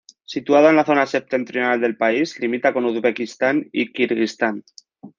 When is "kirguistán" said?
3.93-4.63